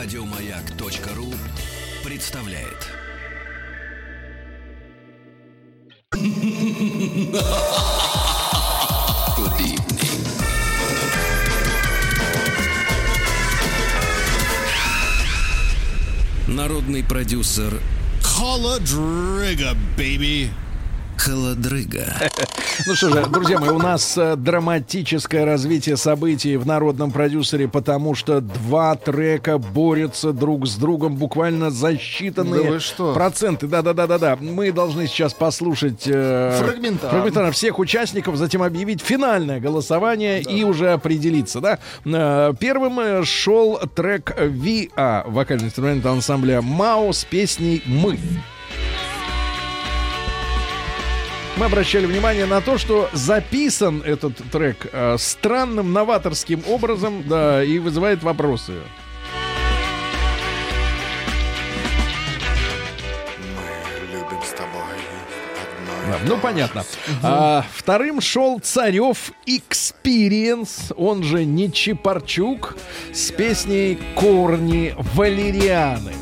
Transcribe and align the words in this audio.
Радиомаяк.ру 0.00 1.34
представляет. 2.04 2.86
Народный 16.46 17.02
продюсер 17.02 17.80
Холодрыга, 18.22 19.76
baby. 19.96 20.50
Холодрыга. 21.18 22.14
Ну 22.86 22.94
что 22.94 23.10
же, 23.10 23.26
друзья 23.26 23.58
мои, 23.58 23.70
у 23.70 23.78
нас 23.80 24.16
э, 24.16 24.36
драматическое 24.36 25.44
развитие 25.44 25.96
событий 25.96 26.56
в 26.56 26.64
народном 26.64 27.10
продюсере, 27.10 27.66
потому 27.66 28.14
что 28.14 28.40
два 28.40 28.94
трека 28.94 29.58
борются 29.58 30.32
друг 30.32 30.68
с 30.68 30.76
другом 30.76 31.16
буквально 31.16 31.72
за 31.72 31.94
считанные 31.94 32.80
Да 32.98 33.14
проценты. 33.14 33.66
Да-да-да-да-да. 33.66 34.36
Мы 34.40 34.70
должны 34.70 35.08
сейчас 35.08 35.34
послушать 35.34 36.04
э, 36.06 36.56
Фрагментарно. 36.62 37.10
фрагментарно 37.10 37.50
всех 37.50 37.80
участников, 37.80 38.36
затем 38.36 38.62
объявить 38.62 39.00
финальное 39.00 39.58
голосование 39.58 40.40
и 40.40 40.62
уже 40.62 40.92
определиться. 40.92 41.60
Да? 41.60 41.78
Э, 42.04 42.52
Первым 42.60 43.00
э, 43.00 43.24
шел 43.24 43.76
трек 43.92 44.36
ВИА 44.40 45.24
вокально-инструментального 45.26 46.14
ансамбля 46.14 46.62
МАО 46.62 47.12
с 47.12 47.24
песней 47.24 47.82
«Мы». 47.86 48.20
Мы 51.58 51.66
обращали 51.66 52.06
внимание 52.06 52.46
на 52.46 52.60
то, 52.60 52.78
что 52.78 53.10
записан 53.12 54.00
этот 54.02 54.36
трек 54.52 54.86
э, 54.92 55.16
странным 55.18 55.92
новаторским 55.92 56.62
образом, 56.68 57.24
да, 57.26 57.64
и 57.64 57.80
вызывает 57.80 58.22
вопросы. 58.22 58.74
Да, 66.06 66.18
ну, 66.26 66.38
понятно. 66.38 66.84
А, 67.24 67.64
вторым 67.74 68.20
шел 68.20 68.60
Царев 68.60 69.32
Experience, 69.46 70.94
он 70.96 71.24
же 71.24 71.44
Нечипарчук, 71.44 72.76
с 73.12 73.32
песней 73.32 73.98
«Корни 74.14 74.94
валерианы». 75.14 76.12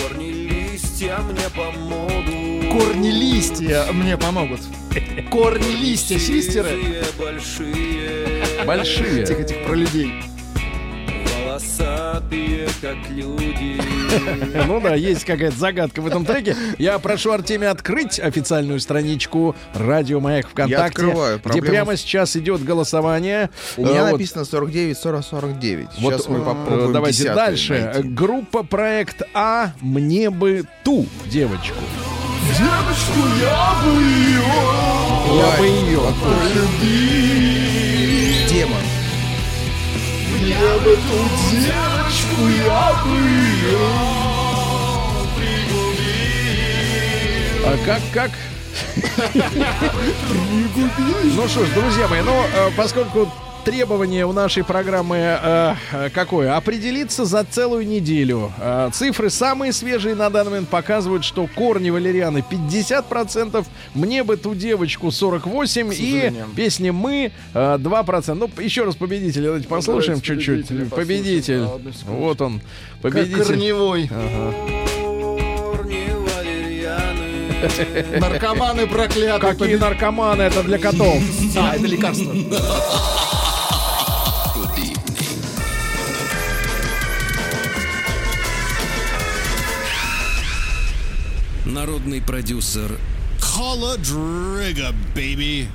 Корни 0.00 0.30
листья 0.30 1.18
мне 1.18 1.50
помогут. 1.54 2.43
Корни 2.74 3.08
листья 3.10 3.84
мне 3.92 4.16
помогут. 4.18 4.58
Корни 5.30 5.76
листья, 5.80 6.18
систеры. 6.18 6.70
Большие, 7.16 8.42
большие, 8.58 8.64
Большие. 8.66 9.24
Тихо-тихо, 9.26 9.60
про 9.64 9.74
людей. 9.76 10.10
волосатые, 11.46 12.66
как 12.82 12.96
люди. 13.10 13.80
Ну 14.66 14.80
да, 14.80 14.94
есть 14.94 15.24
какая-то 15.24 15.56
загадка 15.56 16.00
в 16.00 16.06
этом 16.08 16.24
треке. 16.24 16.56
Я 16.78 16.98
прошу 16.98 17.30
Артемия 17.30 17.70
открыть 17.70 18.18
официальную 18.18 18.80
страничку 18.80 19.54
Радио 19.74 20.18
Маяк 20.18 20.48
ВКонтакте, 20.48 21.02
открываю. 21.02 21.40
где 21.44 21.62
прямо 21.62 21.96
сейчас 21.96 22.36
идет 22.36 22.64
голосование. 22.64 23.50
У 23.76 23.84
меня 23.84 24.08
Э, 24.08 24.12
написано 24.12 24.44
49, 24.44 24.98
40, 24.98 25.24
49. 25.24 25.86
вот, 25.98 26.12
Сейчас 26.14 26.28
мы 26.28 26.38
э, 26.38 26.42
попробуем 26.42 26.92
Давайте 26.92 27.34
дальше. 27.34 28.00
Группа 28.04 28.64
проект 28.64 29.22
А 29.32 29.72
«Мне 29.80 30.30
бы 30.30 30.64
ту 30.84 31.06
девочку». 31.26 31.76
Девочку 32.52 33.20
я 33.40 33.74
бы 33.82 33.90
ее 34.02 34.42
Я 35.36 35.48
бы 35.58 35.64
ее. 35.66 36.02
Демон. 38.48 38.84
Мне 40.30 40.68
бы 40.84 40.92
ту 40.96 41.18
девочку 41.50 42.42
я 42.66 42.84
бы 43.02 43.16
ее 43.16 43.88
А 47.66 47.72
как, 47.84 48.02
как? 48.12 48.30
Ну 51.24 51.48
что 51.48 51.64
ж, 51.64 51.68
друзья 51.70 52.08
мои, 52.08 52.20
ну, 52.20 52.32
э, 52.54 52.70
поскольку 52.76 53.28
требование 53.64 54.26
у 54.26 54.32
нашей 54.32 54.62
программы 54.64 55.16
э, 55.16 55.74
э, 55.92 56.10
какое? 56.10 56.56
Определиться 56.56 57.24
за 57.24 57.44
целую 57.44 57.86
неделю. 57.86 58.52
Э, 58.60 58.90
цифры 58.92 59.30
самые 59.30 59.72
свежие 59.72 60.14
на 60.14 60.30
данный 60.30 60.50
момент 60.50 60.68
показывают, 60.68 61.24
что 61.24 61.48
корни 61.54 61.90
валерианы 61.90 62.44
50%, 62.48 63.64
мне 63.94 64.22
бы 64.22 64.36
ту 64.36 64.54
девочку 64.54 65.08
48% 65.08 65.94
и 65.96 66.32
песни 66.54 66.90
мы 66.90 67.32
э, 67.54 67.76
2%. 67.78 68.34
Ну, 68.34 68.50
еще 68.62 68.84
раз 68.84 68.96
победителя 68.96 69.46
давайте 69.46 69.68
послушаем 69.68 70.20
Давайте 70.20 70.26
чуть-чуть. 70.44 70.60
послушаем. 70.62 70.90
Победитель. 70.90 71.64
Секундочку. 71.64 72.10
Вот 72.12 72.40
он, 72.40 72.60
Как 73.02 73.12
победитель. 73.12 73.44
корневой. 73.44 74.08
Корни 74.08 74.84
валерьяны. 76.36 78.18
Наркоманы 78.20 78.86
проклятые. 78.86 79.38
Какие 79.54 79.76
наркоманы, 79.76 80.42
это 80.42 80.62
для 80.62 80.78
котов. 80.78 81.16
А, 81.56 81.76
это 81.76 81.86
лекарство. 81.86 82.32
Народный 91.84 92.22
продюсер 92.22 92.98
Холодрыга, 93.38 94.94
baby. 95.14 95.66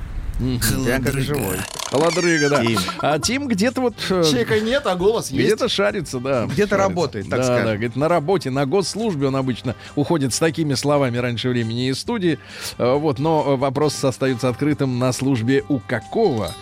Я 0.87 0.99
как 0.99 1.19
живой. 1.21 1.57
Холодрыга, 1.91 2.49
да. 2.49 2.65
Тим. 2.65 2.79
А 2.97 3.19
Тим 3.19 3.47
где-то 3.47 3.81
вот... 3.81 3.93
э, 4.09 4.23
Чека 4.23 4.59
нет, 4.59 4.87
а 4.87 4.95
голос 4.95 5.29
есть. 5.29 5.45
Где-то 5.45 5.69
шарится, 5.69 6.19
да. 6.19 6.45
Где-то 6.45 6.69
Шарится. 6.69 6.77
работает, 6.77 7.29
так 7.29 7.39
да, 7.41 7.43
скажем. 7.45 7.65
Да, 7.65 7.73
говорит, 7.73 7.95
на 7.95 8.07
работе, 8.07 8.49
на 8.49 8.65
госслужбе 8.65 9.27
он 9.27 9.35
обычно 9.35 9.75
уходит 9.95 10.33
с 10.33 10.39
такими 10.39 10.73
словами 10.73 11.17
раньше 11.17 11.49
времени 11.49 11.89
из 11.89 11.99
студии. 11.99 12.39
Э, 12.79 12.95
Вот, 12.95 13.19
но 13.19 13.55
вопрос 13.55 14.03
остается 14.03 14.49
открытым 14.49 14.97
на 14.97 15.11
службе 15.13 15.63
у 15.69 15.77
какого 15.77 16.55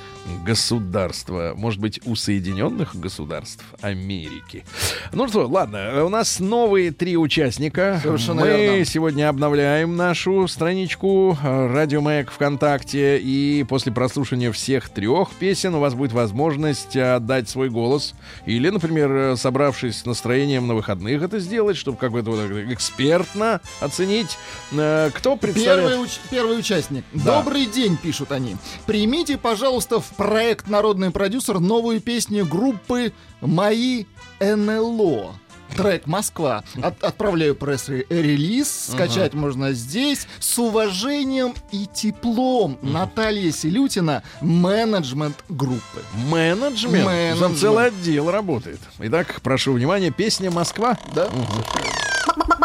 государства? 0.45 1.53
Может 1.55 1.79
быть, 1.79 1.99
у 2.05 2.15
Соединенных 2.15 2.95
Государств 2.95 3.63
Америки. 3.81 4.65
Ну 5.13 5.27
что, 5.27 5.47
ладно, 5.47 5.77
э, 5.77 6.01
у 6.03 6.09
нас 6.09 6.39
новые 6.39 6.91
три 6.91 7.17
участника. 7.17 7.99
Совершенно 8.03 8.41
Мы 8.41 8.47
верно. 8.47 8.85
сегодня 8.85 9.29
обновляем 9.29 9.95
нашу 9.95 10.47
страничку 10.47 11.37
э, 11.41 11.67
Радио 11.73 12.01
Маяк 12.01 12.31
ВКонтакте. 12.31 13.19
И 13.19 13.63
после 13.67 13.91
прослушивания 13.91 14.51
всех 14.51 14.89
трех 14.89 15.31
песен 15.35 15.75
у 15.75 15.79
вас 15.79 15.93
будет 15.93 16.11
возможность 16.11 16.95
э, 16.95 17.15
отдать 17.15 17.49
свой 17.49 17.69
голос. 17.69 18.13
Или, 18.45 18.69
например, 18.69 19.11
э, 19.11 19.35
собравшись 19.37 19.97
с 19.99 20.05
настроением 20.05 20.67
на 20.67 20.75
выходных 20.75 21.21
это 21.21 21.39
сделать, 21.39 21.77
чтобы 21.77 21.97
какой-то 21.97 22.31
вот 22.31 22.47
так 22.47 22.71
экспертно 22.71 23.61
оценить. 23.79 24.37
Э, 24.71 25.09
Кто 25.13 25.35
представляет? 25.37 25.89
Первый, 25.89 26.05
уч- 26.05 26.19
первый 26.29 26.59
участник. 26.59 27.03
Да. 27.13 27.37
Добрый 27.37 27.65
день, 27.65 27.97
пишут 27.97 28.31
они. 28.31 28.55
Примите, 28.85 29.37
пожалуйста, 29.37 29.99
в 29.99 30.09
проект 30.17 30.67
«Народный 30.67 31.11
продюсер» 31.11 31.59
новую 31.59 32.01
песню 32.01 32.45
группы 32.45 33.13
«Мои 33.41 34.05
НЛО». 34.39 35.33
Трек 35.75 36.07
«Москва». 36.07 36.63
От- 36.81 37.03
отправляю 37.03 37.53
пресс-релиз. 37.55 38.89
Скачать 38.93 39.33
можно 39.33 39.73
здесь. 39.73 40.27
С 40.39 40.57
уважением 40.57 41.53
и 41.71 41.85
теплом. 41.85 42.79
Наталья 42.81 43.51
Селютина, 43.51 44.23
менеджмент 44.41 45.35
группы. 45.49 46.01
Менеджмент. 46.29 47.05
Менеджмент. 47.05 47.39
Там 47.39 47.55
целый 47.55 47.87
отдел 47.87 48.31
работает. 48.31 48.79
Итак, 48.99 49.39
прошу 49.43 49.73
внимания, 49.73 50.09
песня 50.09 50.49
«Москва». 50.49 50.97
Да? 51.13 51.27
Ты 51.27 52.56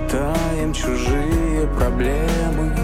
считаем 0.00 0.72
чужие 0.72 1.66
проблемы. 1.78 2.74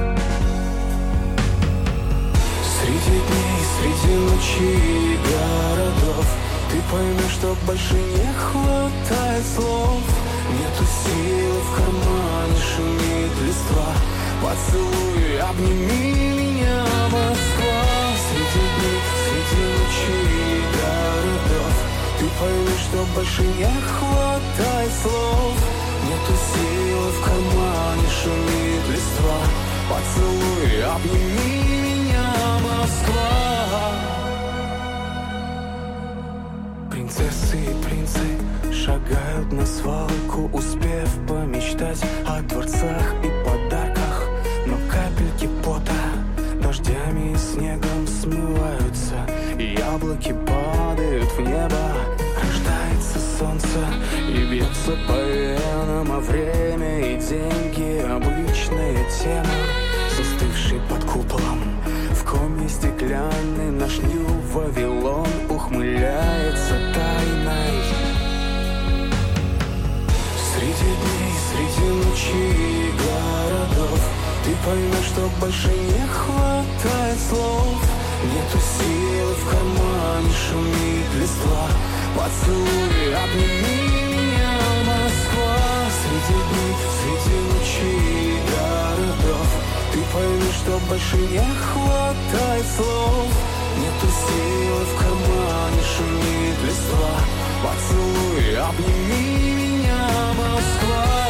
Среди 2.79 3.19
дней, 3.27 3.59
среди 3.77 4.15
ночей 4.17 5.15
и 5.15 5.19
городов 5.19 6.27
Ты 6.71 6.77
поймешь, 6.91 7.33
что 7.33 7.57
больше 7.67 7.95
не 7.95 8.33
хватает 8.35 9.45
слов. 9.55 10.03
Нету 10.53 10.85
силы 10.85 11.61
в 11.61 11.77
кармане, 11.77 12.57
шумит 12.75 13.33
листва. 13.47 13.93
Поцелуй, 14.43 15.41
обними 15.41 16.33
меня, 16.33 16.85
Москва. 17.11 17.83
Среди 18.29 18.65
дней, 18.77 19.01
среди 19.25 19.62
ночей 19.77 20.62
городов 20.77 21.73
Ты 22.19 22.25
поймешь, 22.41 22.85
что 22.89 23.05
больше 23.15 23.43
не 23.43 23.81
хватает 23.81 24.93
слов 25.03 25.86
Нету 26.05 26.35
силы 26.53 27.11
в 27.11 27.21
кармане, 27.25 28.09
шумит 28.23 28.85
листва. 28.91 29.39
Поцелуй, 29.89 30.83
обними 30.85 31.49
меня, 31.83 32.29
Москва. 32.63 33.29
Принцессы 36.91 37.57
и 37.59 37.85
принцы 37.85 38.27
шагают 38.73 39.53
на 39.53 39.65
свалку 39.67 40.51
Успев 40.53 41.09
помечтать 41.29 42.03
о 42.27 42.41
дворцах 42.43 43.15
и 43.25 43.29
подарках. 43.45 44.29
Но 44.67 44.77
капельки 44.91 45.49
пота 45.65 45.93
дождями 46.63 47.33
и 47.33 47.37
снегом 47.37 48.07
смываются 48.07 49.27
И 49.59 49.77
яблоки 49.79 50.35
падают 50.47 51.31
в 51.33 51.41
небо. 51.41 51.93
Рождается 52.43 53.19
солнце 53.39 53.79
и 54.29 54.45
бьется 54.51 54.93
по 55.07 55.25
деньги 57.28 58.02
обычная 58.08 58.96
тема 59.11 59.56
Застывший 60.17 60.81
под 60.88 61.05
куполом. 61.05 61.61
В 62.12 62.25
комье 62.25 62.69
стеклянный 62.69 63.70
наш 63.73 63.99
Нью-Вавилон 63.99 65.26
Ухмыляется 65.49 66.75
тайной. 66.94 67.82
Среди 70.52 70.90
дней, 71.02 71.32
среди 71.50 71.88
ночей 71.90 72.88
и 72.88 72.93
городов 72.93 74.00
Ты 74.44 74.50
поймешь, 74.64 75.06
что 75.06 75.28
больше 75.40 75.69
не 75.69 76.06
хватает 76.06 77.19
слов. 77.28 77.82
Нету 78.25 78.58
силы 78.58 79.34
в 79.34 79.50
кармане, 79.50 80.32
шумит 80.32 81.11
листва. 81.20 81.69
Поцелуй, 82.17 83.14
обними 83.14 83.96
меня, 84.14 84.55
Москва. 84.87 85.56
Среди 86.00 86.32
дней, 86.32 86.75
что 90.67 90.81
больше 90.89 91.17
не 91.17 91.39
хватает 91.39 92.67
слов. 92.77 93.29
Нету 93.79 94.07
силы 94.09 94.85
в 94.85 94.97
кармане, 94.99 95.83
шумит 95.97 96.59
листва. 96.67 97.21
Поцелуй, 97.63 98.57
обними 98.57 99.55
меня, 99.55 100.09
Москва 100.37 101.25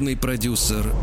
Народный 0.00 0.16
продюсер 0.16 0.94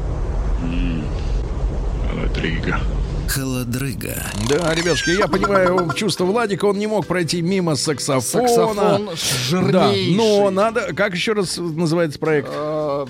Холодрыга. 2.10 2.80
Холодрыга. 3.28 4.24
Да, 4.50 4.74
ребятушки, 4.74 5.12
я 5.12 5.28
понимаю 5.28 5.94
чувство 5.94 6.26
Владика, 6.26 6.66
он 6.66 6.80
не 6.80 6.88
мог 6.88 7.06
пройти 7.06 7.44
мимо 7.44 7.76
саксофона. 7.76 8.48
Саксофон 9.16 9.72
Да, 9.72 9.94
но 10.16 10.50
надо... 10.50 10.96
Как 10.96 11.14
еще 11.14 11.34
раз 11.34 11.58
называется 11.58 12.18
проект? 12.18 12.50
Э, 12.52 13.06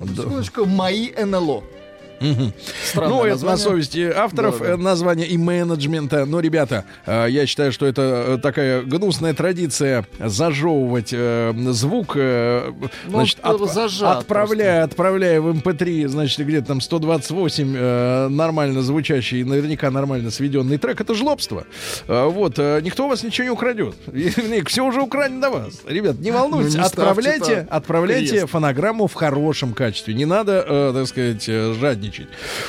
Секундочку, 0.00 0.64
мои 0.64 1.10
НЛО. 1.10 1.64
Странное 2.84 3.16
ну, 3.16 3.24
это 3.24 3.44
на 3.44 3.50
название. 3.52 3.58
совести 3.58 4.12
авторов 4.14 4.60
названия 4.78 5.26
и 5.26 5.36
менеджмента. 5.36 6.24
Но, 6.24 6.40
ребята, 6.40 6.84
э, 7.06 7.26
я 7.28 7.46
считаю, 7.46 7.72
что 7.72 7.86
это 7.86 8.02
э, 8.26 8.38
такая 8.42 8.82
гнусная 8.82 9.34
традиция 9.34 10.06
зажевывать 10.18 11.10
э, 11.12 11.52
звук, 11.70 12.14
Ну, 12.16 12.88
значит, 13.08 13.38
зажат 13.72 14.18
отправляя, 14.20 14.84
отправляя 14.84 15.40
в 15.40 15.48
MP3, 15.48 16.08
значит, 16.08 16.46
где-то 16.46 16.68
там 16.68 16.80
128 16.80 17.74
э, 17.76 18.28
нормально 18.28 18.82
звучащий, 18.82 19.44
наверняка 19.44 19.90
нормально 19.90 20.30
сведенный 20.30 20.78
трек. 20.78 21.00
Это 21.00 21.14
жлобство. 21.14 21.64
Вот, 22.06 22.58
никто 22.58 23.06
у 23.06 23.08
вас 23.08 23.22
ничего 23.22 23.44
не 23.44 23.50
украдет. 23.50 23.94
Все 24.66 24.84
уже 24.84 25.00
украдено 25.00 25.40
до 25.40 25.50
вас. 25.50 25.80
Ребят, 25.86 26.18
не 26.20 26.30
волнуйтесь, 26.30 26.74
Ну, 26.74 26.80
не 26.80 26.86
ставьте 26.86 27.02
отправляйте, 27.02 27.66
отправляйте 27.70 28.46
фонограмму 28.46 29.06
в 29.06 29.14
хорошем 29.14 29.72
качестве. 29.72 30.14
Не 30.14 30.24
надо, 30.24 30.92
так 30.92 31.06
сказать, 31.06 31.48
э, 31.48 31.72
жадничать. 32.12 32.28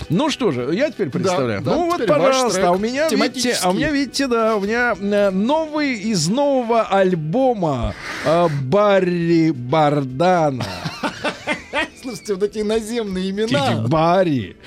Ну 0.10 0.30
что 0.30 0.52
же, 0.52 0.74
я 0.74 0.90
теперь 0.90 1.10
представляю. 1.10 1.62
да, 1.62 1.72
ну 1.72 1.86
вот, 1.86 1.96
теперь 1.96 2.10
ваш 2.10 2.22
пожалуйста, 2.22 2.68
а 2.68 2.72
у 2.72 2.78
меня, 2.78 3.08
видите, 3.10 3.58
а 3.62 3.70
у 3.70 3.74
меня, 3.74 3.92
видите, 3.92 4.28
да, 4.28 4.56
у 4.56 4.62
меня 4.62 4.96
э, 5.00 5.30
новый 5.30 5.94
из 5.94 6.28
нового 6.28 6.84
альбома 6.84 7.94
э, 8.26 8.48
Барри 8.64 9.52
Бардана. 9.52 10.66
Слушайте, 12.02 12.34
вот 12.34 12.44
эти 12.44 12.60
иноземные 12.60 13.32
Тихо, 13.48 13.60
имена. 13.60 13.88
Барри. 13.88 14.58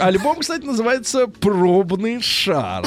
Альбом, 0.00 0.38
кстати, 0.38 0.64
называется 0.64 1.26
«Пробный 1.26 2.20
шар». 2.22 2.86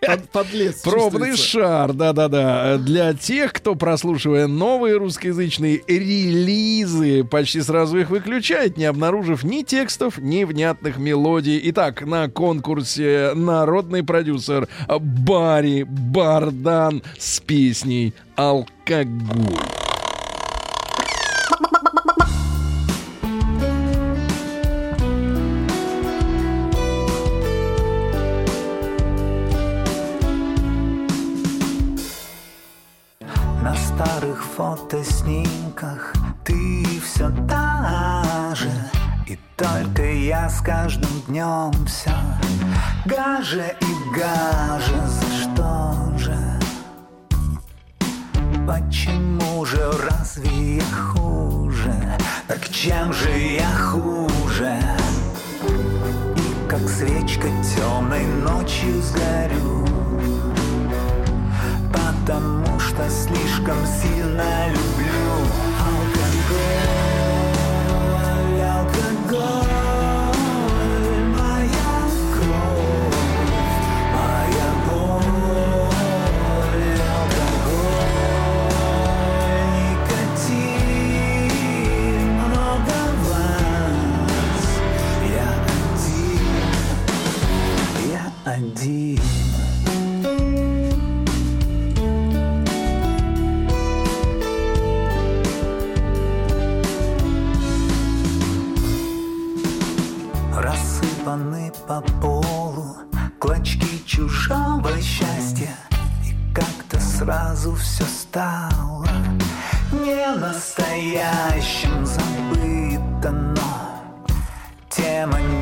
Под- 0.00 0.28
подлец 0.30 0.82
Пробный 0.82 1.36
шар, 1.36 1.92
да-да-да. 1.92 2.78
Для 2.78 3.14
тех, 3.14 3.52
кто, 3.52 3.74
прослушивая 3.74 4.46
новые 4.46 4.96
русскоязычные 4.96 5.82
релизы, 5.86 7.24
почти 7.24 7.60
сразу 7.60 7.98
их 7.98 8.10
выключает, 8.10 8.76
не 8.76 8.84
обнаружив 8.84 9.42
ни 9.42 9.62
текстов, 9.62 10.18
ни 10.18 10.44
внятных 10.44 10.98
мелодий. 10.98 11.60
Итак, 11.64 12.02
на 12.06 12.28
конкурсе 12.28 13.32
народный 13.34 14.04
продюсер 14.04 14.68
Барри 14.88 15.82
Бардан 15.82 17.02
с 17.18 17.40
песней 17.40 18.14
«Алкоголь». 18.36 19.87
Старых 33.98 34.44
фотоснимках 34.44 36.14
ты 36.44 36.84
все 37.04 37.30
та 37.48 38.52
же 38.54 38.70
И 39.26 39.36
только 39.56 40.04
я 40.04 40.48
с 40.48 40.60
каждым 40.60 41.10
днем 41.26 41.72
все 41.84 42.12
гаже 43.06 43.74
и 43.80 44.16
гаже 44.16 45.02
За 45.04 45.26
что 45.42 46.16
же? 46.16 46.38
Почему 48.68 49.64
же 49.64 49.90
разве 50.08 50.76
я 50.76 50.84
хуже? 50.94 51.92
Так 52.46 52.68
чем 52.68 53.12
же 53.12 53.30
я 53.36 53.70
хуже? 53.76 54.78
И 56.36 56.68
как 56.70 56.88
свечка 56.88 57.48
темной 57.74 58.26
ночью 58.26 59.02
сгорю 59.02 59.97
Потому 62.28 62.78
что 62.78 63.08
слишком 63.08 63.86
сильно 63.86 64.68
люблю 64.68 65.67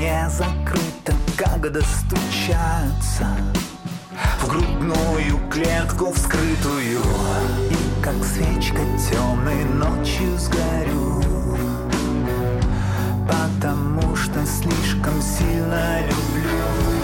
не 0.06 0.30
закрыта, 0.30 1.12
как 1.36 1.72
достучаться 1.72 3.26
В 4.40 4.48
грудную 4.48 5.38
клетку 5.50 6.12
вскрытую 6.12 7.00
И 7.70 8.02
как 8.04 8.14
свечка 8.24 8.82
темной 9.10 9.64
ночью 9.64 10.38
сгорю 10.38 11.22
Потому 13.26 14.14
что 14.14 14.46
слишком 14.46 15.20
сильно 15.20 16.02
люблю 16.02 16.95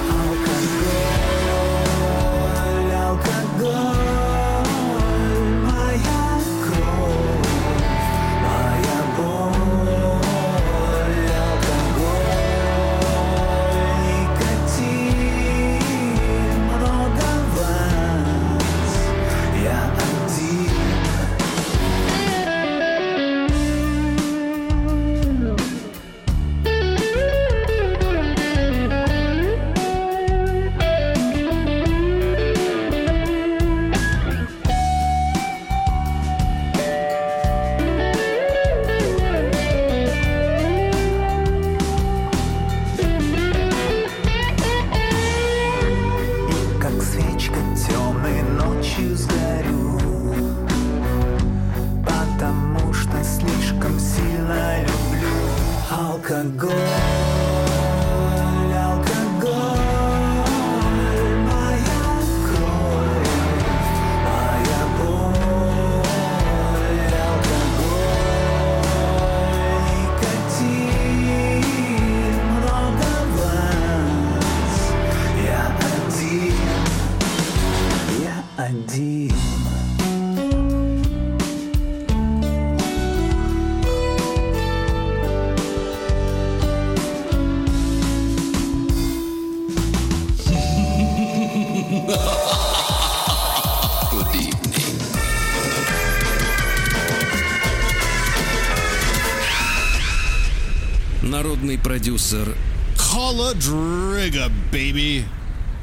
продюсер 102.13 102.55
Холодрыга, 102.99 104.51
baby. 104.71 105.25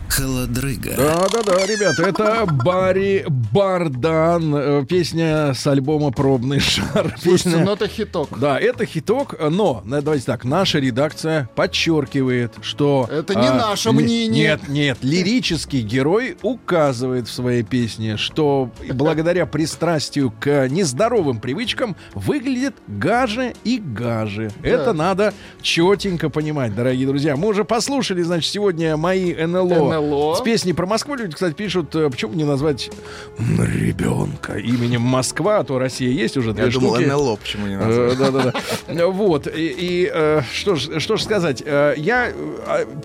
Холодрыга. 0.10 0.96
Да-да-да, 0.98 1.66
ребята, 1.66 2.04
это 2.08 2.46
Барри 2.52 3.26
Бардан, 3.30 4.56
э, 4.56 4.86
песня 4.88 5.54
с 5.54 5.66
альбома 5.68 6.12
«Пробный 6.12 6.60
шар». 6.60 7.16
Слушайте, 7.22 7.50
Песня- 7.50 7.66
ну 7.66 7.74
это 7.74 7.88
хиток. 7.88 8.30
Да, 8.40 8.60
это 8.60 8.86
хиток, 8.86 9.36
но, 9.50 9.84
давайте 9.86 10.26
так, 10.26 10.44
наша 10.46 10.80
редакция 10.80 11.50
подчеркивает, 11.56 12.54
что... 12.62 13.08
Это 13.12 13.36
не 13.36 13.50
наше 13.50 13.90
ли- 13.90 13.96
мнение. 13.96 14.30
Нет, 14.50 14.68
нет, 14.68 14.98
лирический 15.02 15.82
герой 15.82 16.38
указывает 16.42 17.28
в 17.28 17.32
своей 17.32 17.64
песне, 17.64 18.18
что 18.18 18.72
благодаря 18.94 19.46
пристрастию 19.46 20.32
к 20.40 20.68
нездоровым 20.70 21.40
привычкам 21.40 21.96
выглядит 22.14 22.76
гаже 22.88 23.54
и 23.64 23.78
гаже. 23.80 24.52
Это 24.64 24.94
надо 24.94 25.34
четенько 25.62 26.30
понимать, 26.30 26.76
дорогие 26.76 27.08
друзья. 27.08 27.36
Мы 27.36 27.48
уже 27.50 27.64
послушали, 27.64 28.22
значит, 28.24 28.52
сегодня 28.52 28.98
мои 28.98 29.34
НЛО, 29.36 29.99
НЛО. 30.00 30.36
с 30.36 30.42
песней 30.42 30.74
про 30.74 30.86
Москву. 30.86 31.16
Люди, 31.16 31.34
кстати, 31.34 31.54
пишут, 31.54 31.96
э, 31.96 32.10
почему 32.10 32.34
не 32.34 32.44
назвать 32.44 32.90
ребенка 33.38 34.54
именем 34.58 35.02
Москва, 35.02 35.60
а 35.60 35.64
то 35.64 35.80
Россия 35.80 36.10
есть 36.12 36.38
уже 36.38 36.54
две 36.54 36.66
Я 36.66 36.72
думал, 36.72 36.96
штуки. 36.96 37.08
НЛО 37.10 37.36
почему 37.38 37.68
не 37.68 37.76
Э, 37.76 37.86
назвать. 37.86 38.18
Да-да-да. 38.18 39.08
Вот. 39.10 39.48
И, 39.54 40.10
э, 40.14 40.42
что 40.54 40.76
ж 40.76 41.00
что 41.00 41.18
ж 41.18 41.22
сказать. 41.24 41.62
Я 41.62 42.32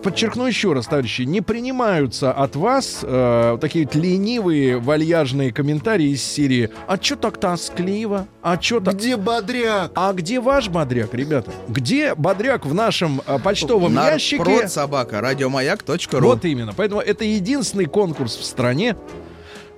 подчеркну 0.03 0.47
еще 0.47 0.73
раз, 0.73 0.87
товарищи, 0.87 1.23
не 1.23 1.41
принимаются 1.41 2.33
от 2.33 2.57
вас 2.57 3.05
такие 3.61 3.89
ленивые, 3.95 4.79
вальяжные 4.79 5.53
комментарии 5.53 6.09
из 6.11 6.23
серии 6.23 6.71
«А 6.87 6.99
чё 6.99 7.17
так 7.17 7.39
тоскливо? 7.39 8.27
А 8.45 8.59
чё 8.59 8.79
так...» 8.79 8.97
Где 8.97 9.17
бодряк? 9.17 9.93
А 9.95 10.13
где 10.13 10.39
ваш 10.39 10.69
бодряк, 10.69 11.15
ребята? 11.15 11.51
Где 11.67 12.15
бодряк 12.15 12.67
в 12.67 12.75
нашем 12.75 13.23
э, 13.27 13.39
почтовом 13.39 13.95
ящике? 13.95 14.45
Нарпрод 14.45 14.71
собака, 14.71 15.23
радиомаяк.ру. 15.23 16.21
Вот 16.21 16.45
именно. 16.45 16.75
Поэтому 16.77 17.01
это 17.01 17.25
единственный 17.25 17.87
конкурс 17.87 18.37
в 18.37 18.45
стране 18.45 18.97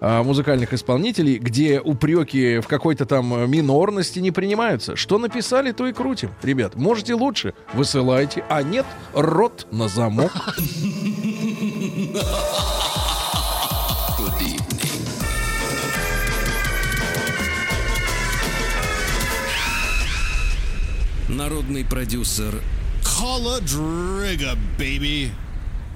а, 0.01 0.25
музыкальных 0.25 0.73
исполнителей, 0.73 1.39
где 1.39 1.81
упреки 1.81 2.59
в 2.59 2.67
какой-то 2.67 3.07
там 3.07 3.49
минорности 3.49 4.19
не 4.19 4.33
принимаются. 4.33 4.97
Что 4.97 5.19
написали, 5.19 5.71
то 5.71 5.87
и 5.87 5.93
крутим. 5.93 6.33
Ребят, 6.43 6.75
можете 6.75 7.15
лучше, 7.15 7.55
высылайте, 7.73 8.43
а 8.49 8.65
нет, 8.65 8.85
рот 9.15 9.69
на 9.71 9.87
замок. 9.87 10.33
Народный 21.29 21.85
продюсер 21.85 22.55
Холодрыга, 23.03 24.57
baby. 24.79 25.31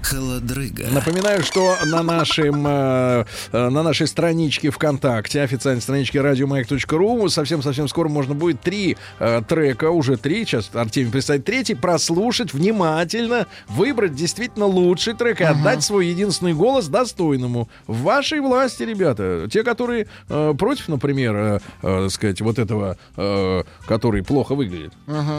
Холодрыга. 0.03 0.87
Напоминаю, 0.91 1.43
что 1.43 1.77
на, 1.87 2.03
нашем, 2.03 2.65
э, 2.67 3.25
э, 3.53 3.69
на 3.69 3.83
нашей 3.83 4.07
страничке 4.07 4.71
ВКонтакте, 4.71 5.43
официальной 5.43 5.83
страничке 5.83 6.21
радиомаяк.ру, 6.21 7.29
совсем-совсем 7.29 7.87
скоро 7.89 8.09
можно 8.09 8.35
будет 8.35 8.61
три 8.61 8.97
э, 9.19 9.43
трека, 9.47 9.91
уже 9.91 10.17
три, 10.17 10.45
сейчас 10.45 10.71
Артемий 10.73 11.11
представит 11.13 11.45
третий, 11.45 11.75
прослушать 11.75 12.53
внимательно, 12.55 13.47
выбрать 13.69 14.15
действительно 14.15 14.67
лучший 14.67 15.15
трек 15.15 15.41
и 15.41 15.45
отдать 15.45 15.83
свой 15.83 16.07
единственный 16.07 16.55
голос 16.55 16.89
достойному. 16.89 17.69
В 17.87 18.03
вашей 18.03 18.41
власти, 18.41 18.83
ребята. 18.83 19.49
Те, 19.53 19.63
которые 19.63 20.07
э, 20.29 20.55
против, 20.59 20.89
например, 20.89 21.35
э, 21.37 21.59
э, 21.83 22.09
сказать, 22.11 22.41
вот 22.41 22.59
этого, 22.59 22.97
э, 23.17 23.63
который 23.87 24.23
плохо 24.23 24.55
выглядит. 24.55 24.93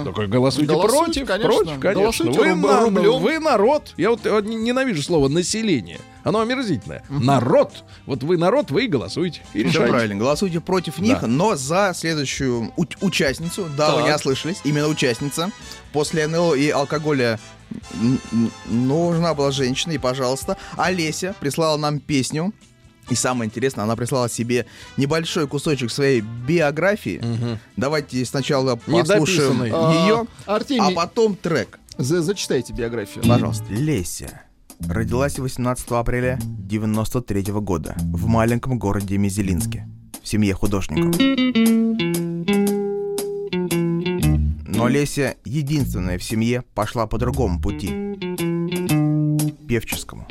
Только 0.06 0.28
голосуйте, 0.28 0.72
Голосуйте, 0.72 1.26
против, 1.26 1.28
конечно. 1.28 1.50
против, 1.50 1.80
конечно. 1.80 2.02
Голосуйте 2.02 2.40
Вы, 2.40 2.46
руб- 2.50 2.68
на- 2.68 2.82
рублем. 2.82 3.20
вы 3.22 3.40
народ. 3.40 3.94
Я 3.98 4.12
вот 4.12 4.26
э, 4.26 4.42
ненавижу 4.56 5.02
слово 5.04 5.28
население. 5.28 6.00
Оно 6.24 6.40
омерзительное. 6.42 7.04
Народ. 7.10 7.84
Вот 8.06 8.24
вы 8.24 8.38
народ, 8.38 8.72
вы 8.72 8.86
и 8.86 8.88
голосуйте. 8.88 9.42
И 9.54 9.64
Все 9.64 9.88
правильно. 9.88 10.16
Голосуйте 10.16 10.60
против 10.60 11.00
них, 11.00 11.22
Да. 11.22 11.28
но 11.28 11.56
за 11.56 11.94
следующую 11.96 12.72
у- 12.78 12.86
участницу. 13.06 13.68
Да, 13.76 13.96
вы 13.96 14.02
не 14.04 14.08
Так. 14.10 14.18
ослышались. 14.20 14.62
Именно 14.64 14.88
участница. 14.88 15.52
После 15.94 16.28
НЛО 16.28 16.54
и 16.56 16.70
алкоголя 16.70 17.40
нужна 18.70 19.34
была 19.34 19.52
женщина. 19.52 19.94
И, 19.94 19.98
пожалуйста, 19.98 20.58
Олеся 20.78 21.36
прислала 21.40 21.78
нам 21.78 22.00
песню. 22.00 22.54
И 23.10 23.16
самое 23.16 23.48
интересное, 23.50 23.84
она 23.84 23.96
прислала 23.98 24.30
себе 24.30 24.68
небольшой 24.96 25.48
кусочек 25.48 25.92
своей 25.92 26.22
биографии. 26.22 27.22
Давайте 27.76 28.24
сначала 28.26 28.76
послушаем 28.78 29.64
ее, 29.64 30.28
А, 30.46 30.60
а 30.80 30.92
потом 30.92 31.36
трек. 31.36 31.80
За- 32.04 32.22
зачитайте 32.22 32.74
биографию. 32.74 33.24
Пожалуйста. 33.28 33.66
Леся. 33.70 34.42
Родилась 34.88 35.38
18 35.38 35.92
апреля 35.92 36.40
93 36.44 37.44
года 37.62 37.96
в 38.00 38.26
маленьком 38.28 38.80
городе 38.80 39.18
Мизелинске 39.18 39.88
в 40.24 40.28
семье 40.28 40.54
художников. 40.56 41.16
Но 44.66 44.88
Леся, 44.88 45.36
единственная 45.46 46.18
в 46.18 46.24
семье, 46.24 46.64
пошла 46.74 47.06
по 47.06 47.18
другому 47.20 47.62
пути. 47.62 47.90
Певческому. 49.68 50.26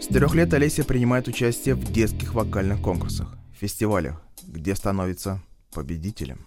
С 0.00 0.06
трех 0.06 0.34
лет 0.34 0.54
Олеся 0.54 0.84
принимает 0.84 1.26
участие 1.28 1.74
в 1.74 1.90
детских 1.92 2.34
вокальных 2.34 2.80
конкурсах, 2.80 3.36
фестивалях, 3.58 4.22
где 4.46 4.74
становится 4.76 5.42
победителем. 5.74 6.38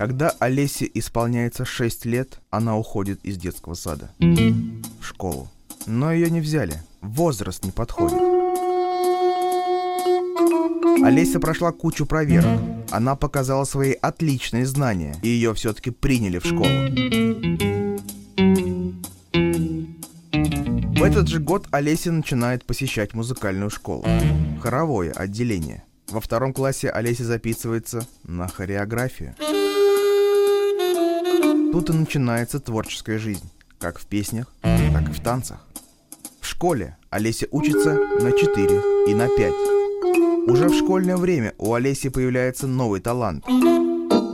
Когда 0.00 0.30
Олесе 0.38 0.90
исполняется 0.94 1.66
6 1.66 2.06
лет, 2.06 2.40
она 2.48 2.74
уходит 2.78 3.22
из 3.22 3.36
детского 3.36 3.74
сада 3.74 4.10
в 4.18 5.04
школу. 5.04 5.50
Но 5.84 6.10
ее 6.10 6.30
не 6.30 6.40
взяли. 6.40 6.80
Возраст 7.02 7.62
не 7.66 7.70
подходит. 7.70 8.18
Олеся 11.04 11.38
прошла 11.38 11.72
кучу 11.72 12.06
проверок. 12.06 12.62
Она 12.90 13.14
показала 13.14 13.64
свои 13.64 13.92
отличные 13.92 14.64
знания, 14.64 15.16
и 15.20 15.28
ее 15.28 15.52
все-таки 15.52 15.90
приняли 15.90 16.38
в 16.38 16.46
школу. 16.46 16.64
В 20.96 21.02
этот 21.02 21.28
же 21.28 21.40
год 21.40 21.66
Олеся 21.72 22.10
начинает 22.10 22.64
посещать 22.64 23.12
музыкальную 23.12 23.68
школу. 23.68 24.06
Хоровое 24.62 25.12
отделение. 25.12 25.84
Во 26.08 26.22
втором 26.22 26.54
классе 26.54 26.88
Олеся 26.88 27.24
записывается 27.24 28.06
на 28.24 28.48
хореографию. 28.48 29.34
Тут 31.72 31.88
и 31.88 31.92
начинается 31.92 32.58
творческая 32.58 33.18
жизнь, 33.18 33.48
как 33.78 34.00
в 34.00 34.06
песнях, 34.06 34.52
так 34.62 35.08
и 35.08 35.12
в 35.12 35.20
танцах. 35.20 35.64
В 36.40 36.46
школе 36.46 36.96
Олеся 37.10 37.46
учится 37.52 37.94
на 37.94 38.32
4 38.32 38.82
и 39.06 39.14
на 39.14 39.28
5. 39.28 40.48
Уже 40.48 40.68
в 40.68 40.74
школьное 40.74 41.16
время 41.16 41.54
у 41.58 41.72
Олеси 41.72 42.08
появляется 42.08 42.66
новый 42.66 43.00
талант– 43.00 43.44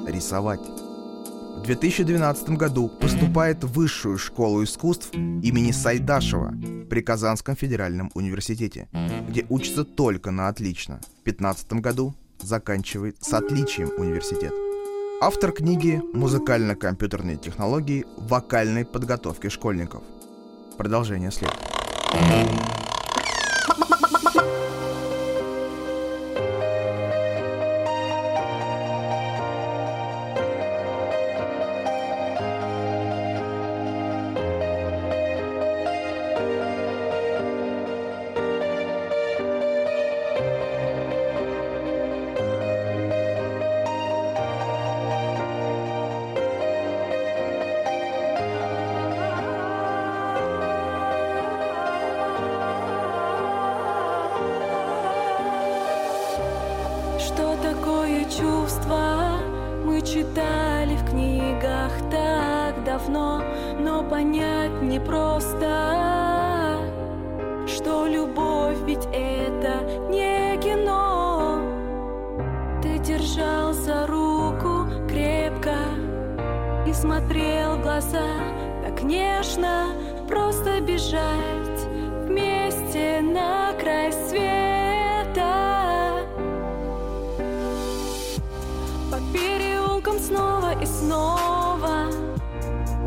рисовать. 0.06 0.60
В 0.60 1.62
2012 1.66 2.50
году 2.50 2.88
поступает 2.88 3.62
в 3.64 3.72
Высшую 3.72 4.16
школу 4.16 4.64
искусств 4.64 5.12
имени 5.12 5.72
Сайдашева 5.72 6.54
при 6.88 7.02
Казанском 7.02 7.54
федеральном 7.54 8.10
университете, 8.14 8.88
где 9.28 9.44
учится 9.50 9.84
только 9.84 10.30
на 10.30 10.48
отлично. 10.48 11.00
В 11.20 11.24
2015 11.24 11.72
году 11.74 12.14
заканчивает 12.40 13.16
с 13.20 13.32
отличием 13.34 13.90
университет. 13.98 14.52
Автор 15.18 15.50
книги 15.50 16.02
«Музыкально-компьютерные 16.12 17.38
технологии 17.38 18.04
вокальной 18.18 18.84
подготовки 18.84 19.48
школьников». 19.48 20.02
Продолжение 20.76 21.30
следует. 21.30 21.58
Смотрел 76.96 77.76
в 77.76 77.82
глаза 77.82 78.26
так 78.82 79.02
нежно, 79.02 79.88
просто 80.28 80.80
бежать 80.80 81.80
вместе 82.24 83.20
на 83.20 83.72
край 83.74 84.12
света. 84.12 84.66
По 89.10 89.18
переулкам 89.32 90.18
снова 90.18 90.72
и 90.80 90.86
снова 90.86 92.10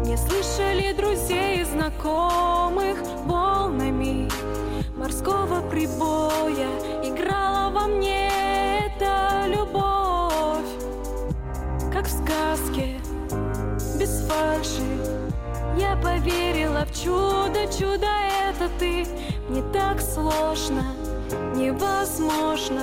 Не 0.06 0.16
слышали 0.18 0.94
друзей 0.94 1.62
и 1.62 1.64
знакомых 1.66 2.98
волнами 3.26 4.30
Морского 4.96 5.62
прибоя 5.70 6.70
Играла 7.04 7.70
во 7.72 7.88
мне 7.88 8.30
эта 8.86 9.46
любовь 9.48 10.72
Как 11.92 12.06
в 12.06 12.12
сказке, 12.12 12.99
фальши 14.30 14.90
Я 15.78 15.96
поверила 15.96 16.86
в 16.86 17.04
чудо, 17.04 17.66
чудо 17.78 18.08
это 18.50 18.70
ты. 18.78 19.06
Не 19.50 19.62
так 19.74 20.00
сложно, 20.00 20.84
невозможно. 21.56 22.82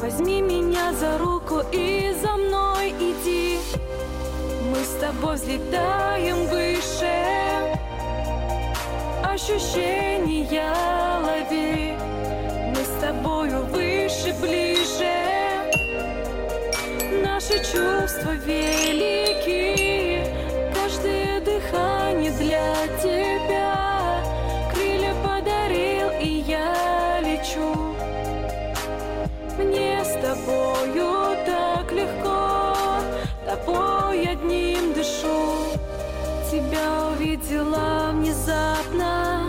Возьми 0.00 0.42
меня 0.42 0.92
за 0.92 1.18
руку 1.18 1.60
и 1.72 2.14
за 2.20 2.32
мной 2.36 2.90
иди. 2.98 3.58
Мы 4.70 4.78
с 4.84 5.00
тобой 5.00 5.36
взлетаем 5.36 6.46
выше. 6.48 7.14
Ощущения 9.22 10.72
лови. 11.26 11.94
Мы 12.70 12.82
с 12.84 13.00
тобою 13.00 13.64
выше, 13.66 14.34
ближе. 14.40 15.14
Наши 17.22 17.58
чувства 17.58 18.32
велики 18.46 19.93
Тебя 36.74 37.06
увидела 37.06 38.10
внезапно, 38.14 39.48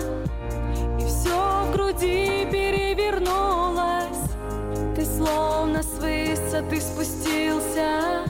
и 0.99 1.05
все 1.07 1.63
в 1.65 1.71
груди 1.71 2.47
перевернулось. 2.51 4.29
Ты 4.95 5.03
словно 5.05 5.81
с 5.81 5.87
высоты 5.97 6.79
спустился, 6.79 8.25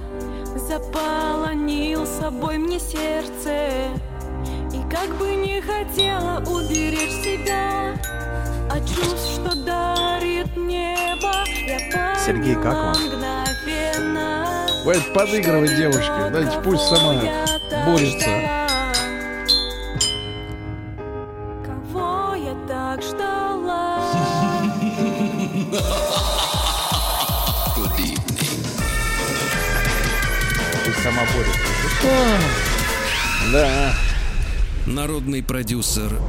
заполонил 0.55 2.05
собой 2.05 2.57
мне 2.57 2.79
сердце. 2.79 3.89
И 4.71 4.81
Как 4.89 5.09
бы 5.17 5.35
не 5.35 5.59
хотела 5.59 6.41
уберечь 6.47 7.21
себя 7.21 7.95
От 8.71 8.87
чувств, 8.87 9.41
что 9.41 9.55
дарит 9.55 10.55
небо 10.55 11.33
Я 11.67 12.15
Сергей, 12.25 12.55
как 12.55 12.73
вам? 12.73 12.93
поняла 12.93 13.43
мгновенно, 13.43 14.67
Хватит 14.83 15.13
подыгрывать 15.13 15.75
девушке. 15.75 16.29
Дайте 16.31 16.57
пусть 16.63 16.83
сама 16.83 17.15
борется. 17.85 18.64
Да. 33.51 33.93
Народный 34.85 35.41
продюсер 35.41 36.19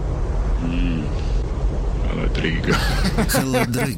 Холодрыга. 2.37 2.77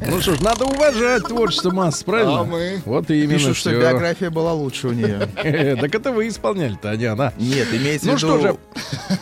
Ну 0.07 0.21
что 0.21 0.35
ж, 0.35 0.39
надо 0.41 0.65
уважать 0.65 1.23
творчество 1.23 1.71
масс, 1.71 2.03
правильно? 2.03 2.41
А 2.41 2.43
мы? 2.43 2.81
Вот 2.85 3.09
именно 3.11 3.33
Пишут, 3.33 3.57
что 3.57 3.71
биография 3.71 4.29
была 4.29 4.53
лучше 4.53 4.87
у 4.87 4.91
нее. 4.93 5.27
Так 5.79 5.93
это 5.95 6.11
вы 6.11 6.27
исполняли-то, 6.27 6.91
а 6.91 6.95
не 6.95 7.05
она. 7.05 7.33
Нет, 7.37 7.67
имеется 7.73 8.05
в 8.05 8.09
Ну 8.11 8.17
виду... 8.17 8.27
что 8.27 8.39
же, 8.39 8.57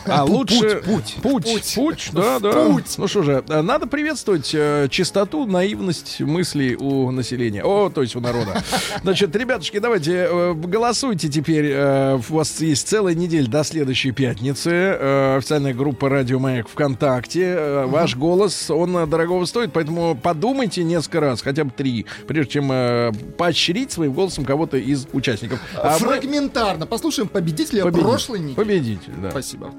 а 0.06 0.24
лучше 0.24 0.82
путь, 0.84 1.16
путь, 1.22 1.72
путь, 1.74 2.10
да, 2.12 2.38
да. 2.38 2.68
Ну 2.96 3.08
что 3.08 3.22
же, 3.22 3.44
э, 3.48 3.62
надо 3.62 3.86
приветствовать 3.86 4.50
э, 4.54 4.88
чистоту, 4.90 5.46
наивность 5.46 6.20
мыслей 6.20 6.76
у 6.76 7.10
населения. 7.10 7.62
О, 7.64 7.90
то 7.90 8.02
есть 8.02 8.14
у 8.16 8.20
народа. 8.20 8.62
Значит, 9.02 9.34
ребятушки, 9.34 9.78
давайте 9.78 10.28
э, 10.30 10.54
голосуйте 10.54 11.28
теперь. 11.28 11.66
э, 11.72 12.18
У 12.28 12.34
вас 12.34 12.60
есть 12.60 12.86
целая 12.88 13.14
неделя 13.14 13.48
до 13.48 13.64
следующей 13.64 14.12
пятницы. 14.12 14.70
Э, 14.70 15.36
Официальная 15.38 15.74
группа 15.74 16.08
Радио 16.08 16.38
Маяк 16.38 16.68
ВКонтакте. 16.68 17.42
Э, 17.58 17.84
Ваш 17.86 18.16
голос, 18.16 18.70
он 18.70 18.96
э, 18.96 19.06
дорогого 19.08 19.44
стоит, 19.44 19.72
поэтому 19.72 20.14
подумайте 20.16 20.84
несколько 20.84 21.20
раз, 21.20 21.42
хотя 21.42 21.64
бы 21.64 21.70
три, 21.70 22.06
прежде 22.26 22.52
чем 22.52 22.70
э, 22.72 23.12
поощрить 23.36 23.90
своим 23.92 24.12
голосом 24.12 24.44
кого-то 24.44 24.76
из 24.76 25.06
участников. 25.12 25.60
А 25.74 25.92
мы- 25.94 25.98
Фрагментарно. 25.98 26.86
Послушаем 26.86 27.28
победителя 27.28 27.82
Победитель. 27.84 28.06
прошлой 28.08 28.38
недели. 28.40 28.54
Победитель, 28.54 29.12
да. 29.22 29.30
Спасибо. 29.30 29.72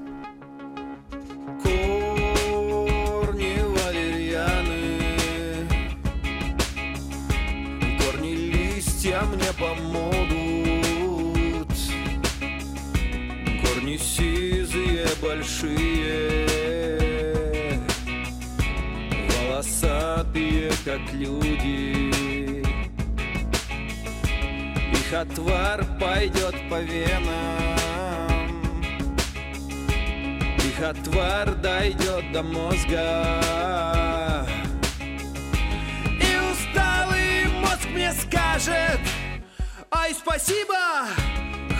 Ай, 40.10 40.16
спасибо, 40.16 40.74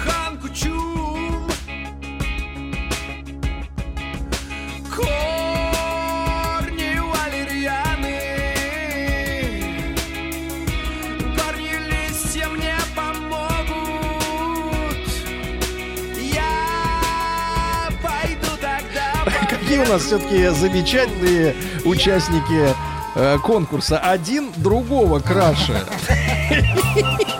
Хан 0.05 0.39
Кучум 0.39 1.51
Корни 4.89 5.81
валерьяны 7.11 8.21
Корни 11.37 11.75
листья 11.91 12.47
мне 12.51 12.77
помогут 12.95 13.75
Я 16.17 17.89
пойду 18.01 18.53
тогда 18.61 19.25
Какие 19.51 19.79
у 19.79 19.87
нас 19.89 20.03
все-таки 20.03 20.47
замечательные 20.51 21.57
участники 21.85 22.77
э, 23.17 23.39
конкурса. 23.39 23.99
Один 23.99 24.53
другого 24.57 25.19
краше. 25.19 25.85